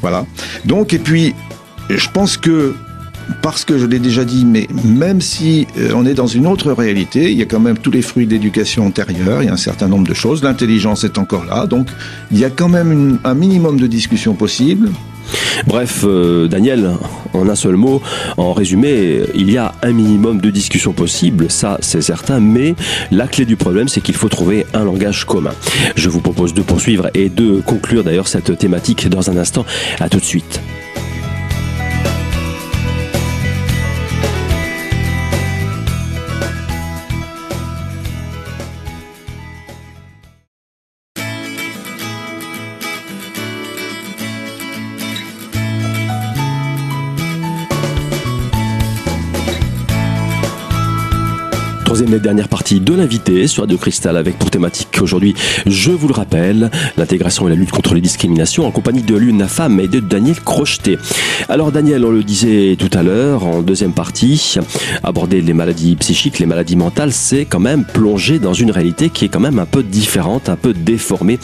Voilà. 0.02 0.26
Donc 0.66 0.94
et 0.94 1.00
puis, 1.00 1.34
je 1.90 2.10
pense 2.10 2.36
que 2.36 2.76
parce 3.42 3.66
que 3.66 3.78
je 3.78 3.86
l'ai 3.86 4.00
déjà 4.00 4.26
dit, 4.26 4.46
mais 4.46 4.68
même 4.84 5.22
si 5.22 5.68
euh, 5.78 5.92
on 5.96 6.06
est 6.06 6.14
dans 6.14 6.28
une 6.28 6.48
autre 6.48 6.72
réalité, 6.72 7.32
il 7.32 7.38
y 7.38 7.42
a 7.42 7.46
quand 7.46 7.60
même 7.60 7.78
tous 7.78 7.92
les 7.92 8.02
fruits 8.02 8.28
d'éducation 8.28 8.86
antérieure, 8.86 9.42
il 9.42 9.46
y 9.46 9.50
a 9.50 9.54
un 9.54 9.58
certain 9.58 9.88
nombre 9.88 10.08
de 10.08 10.14
choses, 10.14 10.44
l'intelligence 10.44 11.04
est 11.04 11.18
encore 11.18 11.46
là, 11.46 11.68
donc 11.68 11.88
il 12.32 12.40
y 12.40 12.46
a 12.46 12.50
quand 12.50 12.70
même 12.70 13.20
un 13.24 13.34
minimum 13.34 13.80
de 13.80 13.88
discussion 13.88 14.34
possible. 14.34 14.90
Bref, 15.68 16.04
euh, 16.06 16.48
Daniel, 16.48 16.90
en 17.34 17.48
un 17.50 17.56
seul 17.56 17.76
mot, 17.76 18.02
en 18.38 18.54
résumé, 18.54 19.22
il 19.36 19.52
y 19.52 19.58
a 19.58 19.74
un 19.84 19.92
minimum 19.92 20.42
de 20.42 20.50
discussion 20.50 20.94
possible, 20.94 21.48
ça 21.50 21.78
c'est 21.82 22.02
certain, 22.02 22.40
mais 22.40 22.76
la 23.12 23.28
clé 23.28 23.46
du 23.46 23.56
problème 23.56 23.88
c'est 23.88 24.02
qu'il 24.02 24.16
faut 24.16 24.30
trouver 24.30 24.66
un 24.74 24.84
langage 24.84 25.26
commun. 25.26 25.54
Je 25.96 26.10
vous 26.10 26.22
propose 26.22 26.54
de 26.54 26.62
poursuivre 26.62 27.10
et 27.14 27.30
de 27.30 27.62
conclure 27.62 28.04
d'ailleurs 28.04 28.28
cette 28.28 28.58
thématique 28.58 29.08
dans 29.08 29.30
un 29.30 29.38
instant. 29.38 29.66
À 30.00 30.10
tout 30.10 30.20
de 30.20 30.26
suite. 30.26 30.60
Et 52.14 52.20
dernière 52.20 52.48
partie 52.48 52.80
de 52.80 52.94
l'invité 52.94 53.48
sur 53.48 53.64
Radio 53.64 53.78
Cristal 53.78 54.18
avec 54.18 54.38
pour 54.38 54.50
thématique 54.50 55.00
aujourd'hui, 55.02 55.36
je 55.66 55.92
vous 55.92 56.08
le 56.08 56.14
rappelle, 56.14 56.72
l'intégration 56.98 57.48
et 57.48 57.52
la 57.52 57.56
lutte 57.56 57.72
contre 57.72 57.94
les 57.94 58.02
discriminations 58.02 58.66
en 58.66 58.72
compagnie 58.72 59.04
de 59.04 59.16
l'UNAFAM 59.16 59.80
et 59.80 59.88
de 59.88 60.00
Daniel 60.00 60.40
Crocheté. 60.40 60.98
Alors 61.50 61.72
Daniel, 61.72 62.06
on 62.06 62.12
le 62.12 62.24
disait 62.24 62.78
tout 62.80 62.90
à 62.98 63.04
l'heure 63.04 63.46
en 63.46 63.62
deuxième 63.62 63.94
partie, 63.94 64.56
aborder 65.04 65.42
les 65.42 65.54
maladies 65.54 65.96
psychiques, 65.98 66.40
les 66.40 66.46
maladies 66.46 66.76
mentales, 66.76 67.12
c'est 67.12 67.46
quand 67.46 67.60
même 67.60 67.86
plonger 67.86 68.40
dans 68.40 68.54
une 68.54 68.72
réalité 68.72 69.10
qui 69.10 69.26
est 69.26 69.30
quand 69.30 69.40
même 69.40 69.60
un 69.60 69.66
peu 69.66 69.84
différente, 69.84 70.50
un 70.50 70.56
peu 70.56 70.74
déformée. 70.74 71.38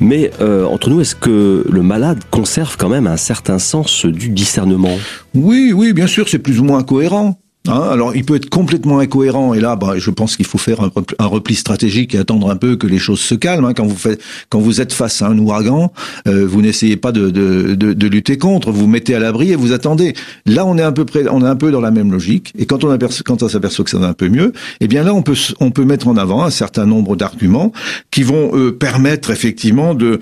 Mais 0.00 0.30
euh, 0.40 0.64
entre 0.64 0.88
nous, 0.88 1.00
est-ce 1.00 1.14
que 1.14 1.66
le 1.68 1.82
malade 1.82 2.20
conserve 2.30 2.76
quand 2.78 2.88
même 2.88 3.06
un 3.06 3.18
certain 3.18 3.58
sens 3.58 4.06
du 4.06 4.30
discernement? 4.30 4.96
Oui, 5.34 5.72
oui, 5.74 5.92
bien 5.92 6.06
sûr, 6.06 6.28
c'est 6.28 6.38
plus 6.38 6.60
ou 6.60 6.64
moins 6.64 6.82
cohérent. 6.82 7.38
Hein, 7.68 7.88
alors, 7.90 8.14
il 8.14 8.24
peut 8.24 8.36
être 8.36 8.48
complètement 8.48 8.98
incohérent, 8.98 9.54
et 9.54 9.60
là, 9.60 9.76
bah, 9.76 9.94
je 9.96 10.10
pense 10.10 10.36
qu'il 10.36 10.46
faut 10.46 10.58
faire 10.58 10.80
un, 10.80 11.26
repli 11.26 11.54
stratégique 11.54 12.14
et 12.14 12.18
attendre 12.18 12.50
un 12.50 12.56
peu 12.56 12.76
que 12.76 12.86
les 12.86 12.98
choses 12.98 13.20
se 13.20 13.34
calment. 13.34 13.66
Hein. 13.66 13.74
Quand 13.74 13.86
vous 13.86 13.96
faites, 13.96 14.20
quand 14.48 14.60
vous 14.60 14.80
êtes 14.80 14.92
face 14.92 15.22
à 15.22 15.28
un 15.28 15.38
ouragan, 15.38 15.92
euh, 16.28 16.46
vous 16.46 16.62
n'essayez 16.62 16.96
pas 16.96 17.12
de, 17.12 17.30
de, 17.30 17.74
de, 17.74 17.92
de, 17.92 18.06
lutter 18.06 18.38
contre, 18.38 18.70
vous, 18.70 18.82
vous 18.82 18.86
mettez 18.86 19.14
à 19.14 19.18
l'abri 19.18 19.52
et 19.52 19.56
vous 19.56 19.72
attendez. 19.72 20.14
Là, 20.46 20.64
on 20.66 20.78
est 20.78 20.82
un 20.82 20.92
peu 20.92 21.04
près, 21.04 21.24
on 21.28 21.42
est 21.42 21.48
un 21.48 21.56
peu 21.56 21.70
dans 21.70 21.80
la 21.80 21.90
même 21.90 22.12
logique. 22.12 22.52
Et 22.58 22.66
quand 22.66 22.84
on 22.84 22.90
aperçoit, 22.90 23.22
quand 23.24 23.42
on 23.42 23.48
s'aperçoit 23.48 23.84
que 23.84 23.90
ça 23.90 23.98
va 23.98 24.08
un 24.08 24.14
peu 24.14 24.28
mieux, 24.28 24.52
eh 24.80 24.88
bien 24.88 25.02
là, 25.02 25.14
on 25.14 25.22
peut, 25.22 25.36
on 25.60 25.70
peut 25.70 25.84
mettre 25.84 26.08
en 26.08 26.16
avant 26.16 26.44
un 26.44 26.50
certain 26.50 26.86
nombre 26.86 27.16
d'arguments 27.16 27.72
qui 28.10 28.22
vont 28.22 28.56
euh, 28.56 28.72
permettre 28.72 29.30
effectivement 29.30 29.94
de 29.94 30.20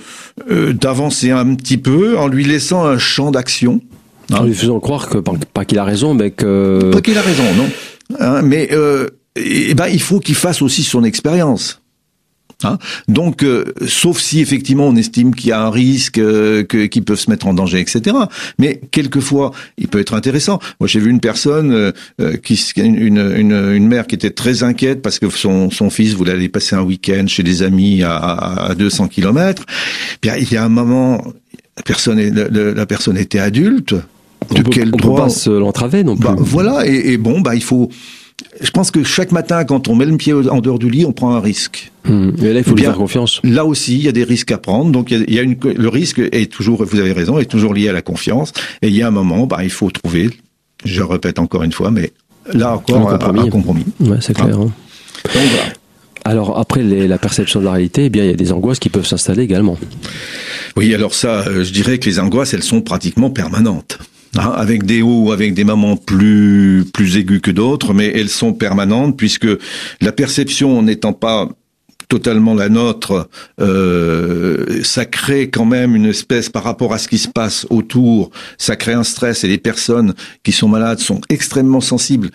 euh, 0.51 0.73
d'avancer 0.73 1.31
un 1.31 1.55
petit 1.55 1.79
peu 1.79 2.19
en 2.19 2.29
lui 2.29 2.45
laissant 2.45 2.85
un 2.85 2.99
champ 2.99 3.31
d'action. 3.31 3.81
En 4.33 4.45
lui 4.45 4.55
faisant 4.55 4.81
croire 4.81 5.09
que 5.09 5.19
pas 5.19 5.65
qu'il 5.65 5.79
a 5.79 5.85
raison, 5.85 6.15
mais 6.15 6.31
que 6.31 6.91
pas 6.93 7.01
qu'il 7.01 7.19
a 7.19 7.23
raison, 7.23 7.45
non. 7.57 7.69
Hein, 8.21 8.43
mais 8.43 8.69
euh, 8.73 9.09
eh 9.37 9.75
ben 9.75 9.89
il 9.89 10.01
faut 10.01 10.21
qu'il 10.21 10.35
fasse 10.35 10.63
aussi 10.63 10.83
son 10.83 11.05
expérience. 11.05 11.81
Hein 12.63 12.79
Donc, 13.09 13.43
euh, 13.43 13.65
sauf 13.87 14.21
si 14.21 14.41
effectivement 14.41 14.87
on 14.87 14.97
estime 14.97 15.35
qu'il 15.35 15.51
y 15.51 15.53
a 15.53 15.61
un 15.61 15.71
risque, 15.71 16.19
euh, 16.19 16.63
que, 16.65 16.87
qu'ils 16.87 17.05
peuvent 17.05 17.19
se 17.19 17.29
mettre 17.31 17.47
en 17.47 17.55
danger, 17.55 17.81
etc. 17.81 18.17
Mais 18.59 18.81
quelquefois, 18.91 19.51
il 19.77 19.89
peut 19.89 19.99
être 19.99 20.15
intéressant. 20.15 20.61
Moi, 20.81 20.87
j'ai 20.87 21.01
vu 21.01 21.11
une 21.11 21.21
personne, 21.21 21.73
euh, 21.73 21.93
euh 22.21 22.37
qui, 22.37 22.55
une, 22.77 22.97
une, 22.97 23.53
une, 23.53 23.89
mère 23.89 24.07
qui 24.07 24.15
était 24.15 24.31
très 24.31 24.63
inquiète 24.63 25.03
parce 25.03 25.19
que 25.19 25.29
son, 25.31 25.71
son 25.71 25.91
fils 25.91 26.15
voulait 26.15 26.33
aller 26.33 26.49
passer 26.49 26.77
un 26.77 26.83
week-end 26.83 27.25
chez 27.27 27.43
des 27.43 27.63
amis 27.63 28.03
à, 28.03 28.17
à 28.17 28.75
200 28.75 29.09
kilomètres. 29.09 29.65
Puis 30.21 30.31
il 30.39 30.53
y 30.53 30.57
a 30.57 30.65
un 30.65 30.69
moment, 30.69 31.25
la 31.77 31.83
personne, 31.83 32.21
la 32.21 32.87
personne 32.87 33.19
était 33.19 33.41
adulte, 33.41 33.95
de 34.51 34.61
on 34.61 34.71
quel 34.71 34.91
peut, 34.91 34.97
droit 34.97 35.17
peut 35.17 35.23
pas 35.25 35.29
se 35.29 35.51
l'entraver 35.51 36.05
non 36.05 36.17
plus. 36.17 36.25
Bah, 36.25 36.37
voilà, 36.39 36.87
et, 36.87 37.13
et, 37.13 37.17
bon, 37.17 37.41
bah 37.41 37.55
il 37.55 37.63
faut. 37.63 37.89
Je 38.61 38.71
pense 38.71 38.91
que 38.91 39.05
chaque 39.05 39.31
matin, 39.33 39.65
quand 39.65 39.89
on 39.89 39.95
met 39.95 40.07
le 40.07 40.17
pied 40.17 40.33
en 40.33 40.61
dehors 40.61 40.79
du 40.79 40.91
lit, 40.91 41.05
on 41.05 41.13
prend 41.13 41.35
un 41.35 41.41
risque. 41.41 41.93
Mmh. 42.05 42.31
Et 42.43 42.53
là, 42.53 42.59
il 42.59 42.65
faut 42.65 42.73
eh 42.73 42.75
bien, 42.75 42.75
lui 42.75 42.83
faire 42.83 42.97
confiance. 42.97 43.41
Là 43.45 43.65
aussi, 43.65 43.95
il 43.95 44.03
y 44.03 44.09
a 44.09 44.13
des 44.13 44.25
risques 44.25 44.51
à 44.51 44.59
prendre. 44.59 44.91
Donc, 44.91 45.13
il 45.13 45.33
y 45.33 45.39
a, 45.39 45.43
une, 45.43 45.57
le 45.63 45.89
risque 45.89 46.19
est 46.19 46.51
toujours, 46.51 46.85
vous 46.85 46.99
avez 46.99 47.13
raison, 47.13 47.39
est 47.39 47.45
toujours 47.45 47.75
lié 47.75 47.89
à 47.89 47.93
la 47.93 48.03
confiance. 48.03 48.53
Et 48.83 48.89
il 48.89 48.95
y 48.95 49.03
a 49.03 49.09
un 49.09 49.13
moment, 49.13 49.47
bah, 49.47 49.61
il 49.63 49.71
faut 49.71 49.91
trouver, 49.91 50.31
je 50.85 51.03
répète 51.03 51.39
encore 51.39 51.63
une 51.63 51.73
fois, 51.73 51.93
mais 51.93 52.13
là 52.53 52.75
encore, 52.75 53.09
un 53.09 53.19
compromis. 53.19 53.41
Un, 53.41 53.45
un 53.45 53.51
compromis. 53.51 53.85
Ouais, 54.01 54.19
c'est 54.21 54.35
clair. 54.35 54.59
Hein. 54.59 54.73
Donc, 54.73 54.73
voilà. 55.25 55.73
Alors 56.27 56.59
après 56.59 56.83
les, 56.83 57.07
la 57.07 57.19
perception 57.19 57.61
de 57.61 57.67
la 57.67 57.73
réalité, 57.73 58.07
eh 58.07 58.09
bien 58.09 58.25
il 58.25 58.31
y 58.31 58.33
a 58.33 58.37
des 58.37 58.51
angoisses 58.51 58.79
qui 58.79 58.89
peuvent 58.89 59.07
s'installer 59.07 59.43
également. 59.43 59.77
Oui, 60.75 60.95
alors 60.95 61.15
ça, 61.15 61.45
je 61.45 61.71
dirais 61.71 61.99
que 61.99 62.09
les 62.09 62.19
angoisses, 62.19 62.55
elles 62.55 62.63
sont 62.63 62.81
pratiquement 62.81 63.29
permanentes. 63.29 63.99
Hein, 64.37 64.53
avec 64.57 64.85
des 64.85 65.01
hauts, 65.01 65.31
avec 65.31 65.55
des 65.55 65.63
moments 65.63 65.97
plus 65.97 66.85
plus 66.93 67.17
aigus 67.17 67.41
que 67.41 67.53
d'autres, 67.53 67.95
mais 67.95 68.07
elles 68.07 68.29
sont 68.29 68.53
permanentes 68.53 69.17
puisque 69.17 69.47
la 70.01 70.11
perception 70.11 70.83
n'étant 70.83 71.13
pas 71.13 71.49
totalement 72.09 72.55
la 72.55 72.69
nôtre, 72.69 73.29
euh, 73.61 74.83
ça 74.83 75.05
crée 75.05 75.51
quand 75.51 75.65
même 75.65 75.95
une 75.95 76.07
espèce 76.07 76.49
par 76.49 76.65
rapport 76.65 76.93
à 76.93 76.99
ce 76.99 77.09
qui 77.09 77.19
se 77.19 77.29
passe 77.29 77.67
autour, 77.71 78.31
ça 78.59 78.77
crée 78.77 78.93
un 78.93 79.05
stress 79.05 79.45
et 79.45 79.49
les 79.49 79.59
personnes 79.59 80.15
qui 80.43 80.53
sont 80.53 80.69
malades 80.69 80.99
sont 80.99 81.21
extrêmement 81.29 81.81
sensibles 81.81 82.31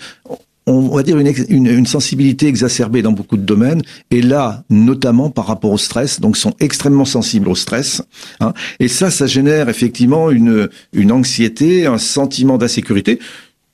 on 0.66 0.96
va 0.96 1.04
dire 1.04 1.18
une, 1.18 1.34
une, 1.50 1.68
une, 1.68 1.86
sensibilité 1.86 2.48
exacerbée 2.48 3.02
dans 3.02 3.12
beaucoup 3.12 3.38
de 3.38 3.44
domaines, 3.44 3.82
et 4.12 4.22
là, 4.22 4.64
notamment 4.70 5.30
par 5.30 5.48
rapport 5.48 5.72
au 5.72 5.78
stress, 5.78 6.20
donc 6.20 6.38
sont 6.38 6.54
extrêmement 6.60 7.06
sensibles 7.06 7.50
au 7.50 7.56
stress. 7.56 8.02
Hein, 8.40 8.54
et 8.80 8.88
ça, 8.88 9.10
ça 9.10 9.26
génère 9.26 9.70
effectivement 9.70 10.30
une, 10.32 10.70
une 10.94 11.12
anxiété, 11.12 11.86
un 11.86 11.98
sentiment 11.98 12.58
d'insécurité 12.58 13.20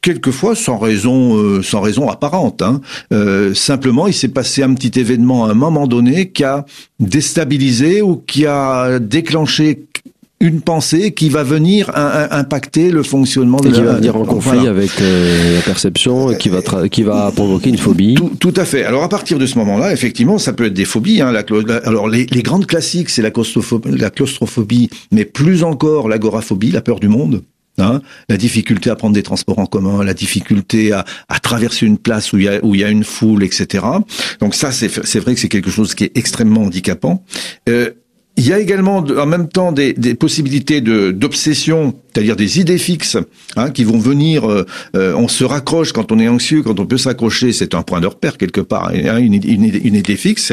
quelquefois 0.01 0.54
sans 0.54 0.77
raison, 0.77 1.36
euh, 1.36 1.63
sans 1.63 1.82
raison 1.82 2.08
apparente. 2.10 2.62
Hein. 2.62 2.80
Euh, 3.12 3.56
simplement, 3.56 4.06
il 4.06 4.13
s'est 4.13 4.27
passé 4.27 4.62
un 4.62 4.72
petit 4.75 5.00
événement 5.00 5.46
à 5.46 5.51
un 5.51 5.56
moment 5.56 5.88
donné 5.88 6.30
qui 6.30 6.44
a 6.44 6.63
déstabilisé 7.00 8.04
ou 8.04 8.18
qui 8.18 8.46
a 8.46 9.00
déclenché 9.00 9.88
une 10.42 10.62
pensée 10.62 11.13
qui 11.13 11.30
va 11.30 11.44
venir 11.44 11.92
impacter 11.96 12.92
le 12.92 13.04
fonctionnement 13.04 13.58
de 13.58 13.70
et 13.70 13.72
qui 13.72 13.82
va 13.82 13.94
venir 13.94 14.15
en 14.18 14.25
conflit 14.25 14.58
voilà. 14.58 14.70
avec 14.70 14.92
euh, 15.00 15.56
la 15.56 15.62
perception 15.62 16.32
et 16.32 16.38
qui 16.38 16.50
va 16.50 16.62
qui 16.89 17.04
va 17.04 17.32
provoquer 17.32 17.70
une 17.70 17.77
phobie. 17.77 18.15
Tout, 18.15 18.32
tout, 18.39 18.54
à 18.58 18.65
fait. 18.65 18.84
Alors 18.84 19.04
à 19.04 19.10
partir 19.10 19.39
de 19.39 19.46
ce 19.46 19.58
moment-là, 19.60 19.94
effectivement, 19.94 20.38
ça 20.38 20.51
peut 20.51 20.65
être 20.65 20.74
des 20.74 20.86
phobies. 20.86 21.22
Hein, 21.22 21.32
la, 21.32 21.44
alors 21.86 22.10
les, 22.10 22.25
les, 22.25 22.44
grandes 22.44 22.65
classiques, 22.65 23.10
c'est 23.10 23.22
la 23.22 23.32
claustrophobie, 23.32 23.98
la 23.98 24.10
claustrophobie, 24.10 24.89
mais 25.12 25.24
plus 25.24 25.63
encore 25.63 26.10
l'agoraphobie, 26.10 26.72
la 26.72 26.82
peur 26.82 27.00
du 27.00 27.08
monde. 27.08 27.42
Hein, 27.77 28.01
la 28.30 28.38
difficulté 28.38 28.89
à 28.89 28.96
prendre 28.96 29.13
des 29.13 29.24
transports 29.24 29.60
en 29.60 29.65
commun, 29.65 30.01
la 30.01 30.13
difficulté 30.13 30.94
à, 30.94 31.04
à 31.27 31.39
traverser 31.39 31.86
une 31.86 31.98
place 31.98 32.32
où 32.32 32.38
il 32.38 32.46
y 32.46 32.48
a, 32.48 32.63
où 32.63 32.74
il 32.74 32.80
y 32.80 32.86
a 32.86 32.89
une 32.89 33.04
foule, 33.04 33.44
etc. 33.44 33.84
Donc 34.39 34.56
ça, 34.56 34.72
c'est 34.72 35.20
vrai 35.20 35.34
que 35.34 35.42
c'est 35.42 35.50
quelque 35.50 35.70
chose 35.70 35.94
qui 35.94 36.06
est 36.06 36.18
extrêmement 36.18 36.63
handicapant. 36.63 37.25
Euh, 37.68 37.92
il 38.38 38.46
y 38.46 38.54
a 38.54 38.60
également 38.60 38.98
en 38.98 39.25
même 39.25 39.48
temps 39.48 39.72
des, 39.72 39.94
des 39.94 40.13
possibilités 40.13 40.82
d'obsession, 40.82 41.96
c'est-à-dire 42.13 42.36
des 42.36 42.60
idées 42.60 42.77
fixes 42.77 43.18
hein, 43.56 43.72
qui 43.72 43.86
vont 43.86 43.98
venir. 43.98 44.50
Euh, 44.50 44.65
euh, 44.96 45.13
on 45.15 45.30
se 45.30 45.46
raccroche 45.46 45.94
quand 45.94 46.12
on 46.12 46.20
est 46.20 46.27
anxieux, 46.27 46.62
quand 46.62 46.80
on 46.80 46.86
peut 46.86 46.98
s'accrocher, 46.98 47.54
c'est 47.54 47.74
un 47.74 47.82
point 47.82 48.01
de 48.01 48.08
repère 48.08 48.38
quelque 48.38 48.62
part. 48.62 48.89
Hein, 48.89 49.18
une, 49.20 49.36
une, 49.36 49.63
une, 49.63 49.96
idée 49.96 50.18
fixe, 50.18 50.51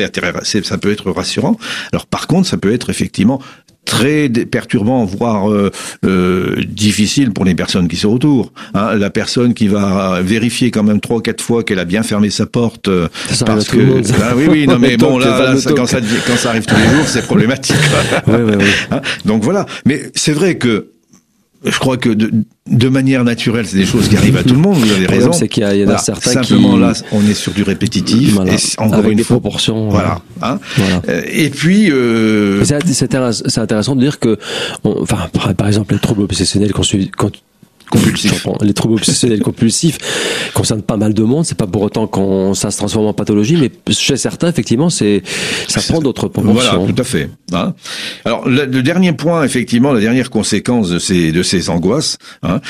ça 0.63 0.79
peut 0.79 0.93
être 0.93 1.11
rassurant. 1.11 1.57
Alors 1.93 2.07
par 2.07 2.29
contre, 2.29 2.47
ça 2.47 2.57
peut 2.57 2.73
être 2.73 2.89
effectivement 2.89 3.41
très 3.85 4.29
perturbant, 4.29 5.05
voire 5.05 5.51
euh, 5.51 5.71
euh, 6.05 6.57
difficile 6.67 7.33
pour 7.33 7.45
les 7.45 7.55
personnes 7.55 7.89
qui 7.89 7.97
sont 7.97 8.09
autour. 8.09 8.53
Hein, 8.75 8.95
la 8.95 9.11
personne 9.11 9.55
qui 9.55 9.69
va 9.69 10.21
vérifier 10.23 10.71
quand 10.71 10.83
même 10.83 11.01
trois 11.01 11.21
quatre 11.21 11.43
fois 11.43 11.63
qu'elle 11.65 11.79
a 11.79 11.85
bien 11.85 12.03
fermé 12.03 12.31
sa 12.31 12.47
porte 12.47 12.89
euh, 12.89 13.09
ça 13.31 13.45
parce 13.45 13.69
que 13.69 13.77
ben, 13.77 14.35
oui 14.37 14.47
oui 14.49 14.67
non 14.67 14.79
mais 14.81 14.97
bon 14.97 15.19
là, 15.19 15.53
là 15.53 15.57
ça, 15.57 15.73
quand 15.73 15.87
ça 15.87 15.99
quand 16.27 16.37
ça 16.37 16.51
arrive 16.51 16.65
tous 16.65 16.77
les 16.77 16.97
jours 16.97 17.07
c'est 17.07 17.27
problématique. 17.27 17.77
ouais, 18.29 18.43
ouais. 18.43 18.59
Hein, 18.91 19.01
donc 19.25 19.43
voilà, 19.43 19.67
mais 19.85 20.03
c'est 20.15 20.33
vrai 20.33 20.57
que 20.57 20.89
je 21.65 21.79
crois 21.79 21.97
que 21.97 22.09
de, 22.09 22.31
de 22.69 22.89
manière 22.89 23.25
naturelle, 23.25 23.67
c'est 23.67 23.77
des 23.77 23.87
choses 23.87 24.09
qui 24.09 24.17
arrivent 24.17 24.37
à 24.37 24.43
tout 24.43 24.55
le 24.55 24.61
monde. 24.61 24.79
Vous 24.79 24.93
avez 24.93 25.07
raison. 25.07 25.33
C'est 25.33 25.49
qu'il 25.49 25.63
y, 25.63 25.67
y, 25.67 25.69
en 25.69 25.83
a 25.83 25.85
voilà. 25.85 25.99
certains 25.99 26.31
Simplement 26.33 26.75
qui... 26.75 26.81
là, 26.81 26.93
on 27.13 27.25
est 27.27 27.35
sur 27.35 27.53
du 27.53 27.63
répétitif. 27.63 28.35
Voilà. 28.35 28.55
Et 28.55 28.57
encore 28.79 28.95
Avec 28.95 29.13
une 29.13 29.19
des 29.19 29.25
fois, 29.25 29.37
proportions. 29.37 29.89
Voilà. 29.89 30.21
Hein 30.43 30.59
voilà. 30.77 31.03
Et 31.31 31.51
puis, 31.51 31.91
euh... 31.91 32.65
c'est 32.65 33.05
intéressant 33.59 33.95
de 33.95 34.01
dire 34.01 34.19
que, 34.19 34.39
on, 34.85 35.03
enfin, 35.03 35.29
par, 35.33 35.55
par, 35.55 35.67
exemple, 35.69 35.95
les 35.95 36.01
troubles 36.01 36.23
obsessionnels 36.23 36.73
quand, 36.73 36.83
quand 37.17 37.31
compulsif. 37.93 38.47
Les 38.63 38.75
troubles 38.75 38.95
obsessionnels 38.95 39.41
compulsifs 39.43 39.99
concernent 40.55 40.83
pas 40.83 40.97
mal 40.97 41.15
de 41.15 41.23
monde. 41.23 41.45
C'est 41.45 41.57
pas 41.57 41.67
pour 41.67 41.83
autant 41.83 42.07
qu'on 42.07 42.55
ça 42.55 42.71
se 42.71 42.79
transforme 42.79 43.07
en 43.07 43.13
pathologie, 43.13 43.57
mais 43.57 43.71
chez 43.93 44.17
certains, 44.17 44.49
effectivement, 44.49 44.91
c'est 44.91 45.23
ça 45.69 45.81
prend 45.81 46.01
d'autres 46.01 46.29
proportions. 46.29 46.79
Voilà, 46.79 46.93
tout 46.93 47.01
à 47.01 47.05
fait. 47.05 47.29
Hein 47.53 47.75
Alors 48.25 48.49
le, 48.49 48.65
le, 48.65 48.83
dernier 48.83 49.13
point, 49.13 49.45
effectivement, 49.45 49.93
la 49.93 50.01
dernière 50.01 50.31
conséquence 50.31 50.89
de 50.89 50.99
ces 50.99 51.33
de 51.33 51.43
ces 51.43 51.71
angoisses, 51.71 52.19
hein, 52.43 52.61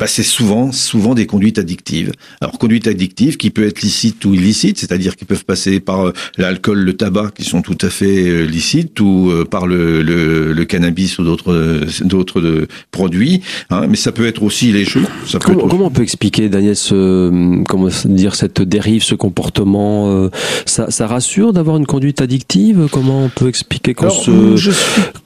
bah, 0.00 0.06
c'est 0.06 0.22
souvent, 0.22 0.72
souvent 0.72 1.14
des 1.14 1.26
conduites 1.26 1.58
addictives. 1.58 2.12
Alors, 2.40 2.58
conduite 2.58 2.86
addictive 2.86 3.36
qui 3.36 3.50
peut 3.50 3.66
être 3.66 3.82
licite 3.82 4.24
ou 4.24 4.32
illicite, 4.32 4.78
c'est-à-dire 4.78 5.14
qui 5.14 5.26
peuvent 5.26 5.44
passer 5.44 5.78
par 5.78 6.06
euh, 6.06 6.12
l'alcool, 6.38 6.78
le 6.78 6.94
tabac, 6.94 7.32
qui 7.34 7.44
sont 7.44 7.60
tout 7.60 7.76
à 7.82 7.90
fait 7.90 8.26
euh, 8.26 8.44
licites, 8.46 8.98
ou 9.00 9.28
euh, 9.30 9.44
par 9.44 9.66
le, 9.66 10.00
le, 10.00 10.54
le, 10.54 10.64
cannabis 10.64 11.18
ou 11.18 11.24
d'autres 11.24 11.82
d'autres 12.00 12.66
produits. 12.90 13.42
Hein, 13.68 13.88
mais 13.90 13.96
ça 13.96 14.10
peut 14.10 14.26
être 14.26 14.42
aussi 14.42 14.72
les 14.72 14.86
jeux. 14.86 15.04
Ça 15.26 15.38
peut 15.38 15.52
comment, 15.52 15.68
comment, 15.68 15.86
on 15.88 15.90
peut 15.90 16.02
expliquer, 16.02 16.48
Daniel, 16.48 16.76
ce, 16.76 17.62
comment 17.64 17.88
dire 18.06 18.36
cette 18.36 18.62
dérive, 18.62 19.02
ce 19.02 19.14
comportement 19.14 20.30
ça, 20.64 20.90
ça 20.90 21.06
rassure 21.08 21.52
d'avoir 21.52 21.76
une 21.76 21.86
conduite 21.86 22.22
addictive? 22.22 22.88
Comment 22.90 23.24
on 23.24 23.28
peut 23.28 23.48
expliquer 23.48 23.92
qu'on 23.92 24.08
se 24.08 24.70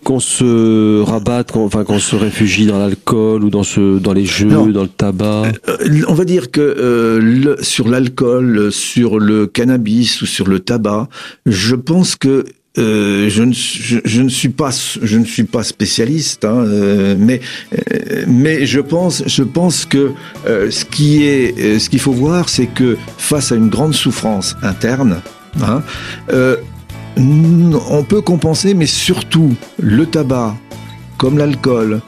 qu'on 0.02 0.18
se 0.18 1.00
rabatte, 1.00 1.52
qu'on 1.52 1.64
enfin 1.64 1.84
qu'on 1.84 2.00
se 2.00 2.16
réfugie 2.16 2.66
dans 2.66 2.78
l'alcool 2.78 3.44
ou 3.44 3.50
dans 3.50 3.62
ce 3.62 3.98
dans 3.98 4.12
les 4.12 4.26
jeux 4.26 4.63
dans 4.72 4.82
le 4.82 4.88
tabac. 4.88 5.52
Euh, 5.68 6.02
On 6.08 6.14
va 6.14 6.24
dire 6.24 6.50
que 6.50 6.60
euh, 6.60 7.56
sur 7.62 7.88
l'alcool, 7.88 8.72
sur 8.72 9.18
le 9.18 9.46
cannabis 9.46 10.22
ou 10.22 10.26
sur 10.26 10.48
le 10.48 10.60
tabac, 10.60 11.08
je 11.46 11.74
pense 11.74 12.16
que 12.16 12.44
euh, 12.76 13.28
je, 13.28 13.42
ne, 13.44 13.52
je, 13.52 14.22
ne 14.22 14.28
suis 14.28 14.48
pas 14.48 14.70
je 15.00 15.16
ne 15.16 15.24
suis 15.24 15.44
pas 15.44 15.62
spécialiste, 15.62 16.44
hein, 16.44 16.64
mais 17.16 17.40
mais 18.26 18.66
je 18.66 18.80
pense 18.80 19.22
je 19.26 19.44
pense 19.44 19.84
que 19.84 20.10
ce 20.44 20.84
qui 20.84 21.24
est 21.24 21.78
ce 21.78 21.88
qu'il 21.88 22.00
faut 22.00 22.12
voir, 22.12 22.48
c'est 22.48 22.66
que 22.66 22.96
face 23.16 23.52
à 23.52 23.54
une 23.54 23.68
grande 23.68 23.94
souffrance 23.94 24.56
interne, 24.62 25.20
hein, 25.62 25.82
on 27.16 28.02
peut 28.02 28.22
compenser, 28.22 28.74
mais 28.74 28.86
surtout 28.86 29.54
le 29.78 30.06
tabac, 30.06 30.56
comme 31.16 31.38
l'alcool, 31.38 32.00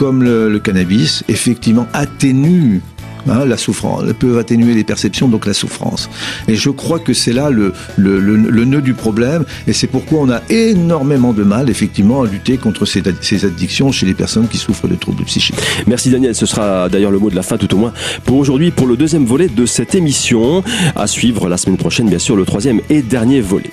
comme 0.00 0.22
le, 0.22 0.58
cannabis, 0.58 1.24
effectivement, 1.28 1.86
atténue 1.92 2.80
hein, 3.28 3.44
la 3.44 3.58
souffrance, 3.58 4.04
peuvent 4.18 4.38
atténuer 4.38 4.72
les 4.72 4.82
perceptions, 4.82 5.28
donc 5.28 5.44
la 5.44 5.52
souffrance. 5.52 6.08
Et 6.48 6.54
je 6.54 6.70
crois 6.70 6.98
que 6.98 7.12
c'est 7.12 7.34
là 7.34 7.50
le, 7.50 7.74
nœud 7.98 8.80
du 8.80 8.94
problème, 8.94 9.44
et 9.66 9.74
c'est 9.74 9.88
pourquoi 9.88 10.20
on 10.20 10.30
a 10.30 10.40
énormément 10.48 11.34
de 11.34 11.42
mal, 11.42 11.68
effectivement, 11.68 12.22
à 12.22 12.26
lutter 12.26 12.56
contre 12.56 12.86
ces, 12.86 13.02
ces, 13.20 13.44
addictions 13.44 13.92
chez 13.92 14.06
les 14.06 14.14
personnes 14.14 14.48
qui 14.48 14.56
souffrent 14.56 14.88
de 14.88 14.94
troubles 14.94 15.24
psychiques. 15.24 15.56
Merci 15.86 16.08
Daniel, 16.08 16.34
ce 16.34 16.46
sera 16.46 16.88
d'ailleurs 16.88 17.10
le 17.10 17.18
mot 17.18 17.28
de 17.28 17.36
la 17.36 17.42
fin, 17.42 17.58
tout 17.58 17.74
au 17.74 17.76
moins, 17.76 17.92
pour 18.24 18.38
aujourd'hui, 18.38 18.70
pour 18.70 18.86
le 18.86 18.96
deuxième 18.96 19.26
volet 19.26 19.48
de 19.48 19.66
cette 19.66 19.94
émission, 19.94 20.64
à 20.96 21.06
suivre 21.06 21.46
la 21.50 21.58
semaine 21.58 21.76
prochaine, 21.76 22.08
bien 22.08 22.18
sûr, 22.18 22.36
le 22.36 22.46
troisième 22.46 22.80
et 22.88 23.02
dernier 23.02 23.42
volet. 23.42 23.70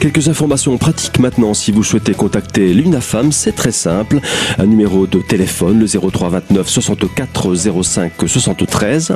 Quelques 0.00 0.28
informations 0.28 0.76
pratiques 0.78 1.18
maintenant 1.18 1.54
si 1.54 1.72
vous 1.72 1.82
souhaitez 1.82 2.12
contacter 2.12 2.72
l'UNAFAM, 2.72 3.32
c'est 3.32 3.52
très 3.52 3.72
simple. 3.72 4.20
Un 4.58 4.66
numéro 4.66 5.06
de 5.06 5.20
téléphone, 5.20 5.78
le 5.78 5.86
03 5.86 6.30
29 6.30 6.68
64 6.68 7.54
05 7.82 8.12
73 8.26 9.12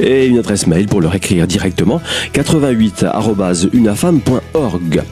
et 0.00 0.26
une 0.26 0.38
adresse 0.38 0.66
mail 0.66 0.86
pour 0.86 1.00
leur 1.00 1.14
écrire 1.14 1.46
directement 1.46 2.00
88.unafam.org. 2.34 5.02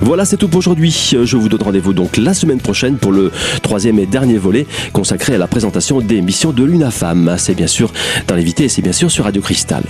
Voilà, 0.00 0.24
c'est 0.24 0.36
tout 0.36 0.48
pour 0.48 0.58
aujourd'hui. 0.58 1.14
Je 1.22 1.36
vous 1.36 1.48
donne 1.48 1.62
rendez-vous 1.62 1.92
donc 1.92 2.16
la 2.16 2.34
semaine 2.34 2.60
prochaine 2.60 2.96
pour 2.96 3.12
le 3.12 3.30
troisième 3.62 3.98
et 3.98 4.06
dernier 4.06 4.38
volet 4.38 4.66
consacré 4.92 5.34
à 5.34 5.38
la 5.38 5.46
présentation 5.46 6.00
des 6.00 6.20
missions 6.20 6.52
de 6.52 6.64
l'UNAFAM. 6.64 7.36
C'est 7.38 7.54
bien 7.54 7.66
sûr 7.66 7.92
dans 8.26 8.34
l'invité 8.34 8.64
et 8.64 8.68
c'est 8.68 8.82
bien 8.82 8.92
sûr 8.92 9.10
sur 9.10 9.24
Radio 9.24 9.42
Cristal. 9.42 9.84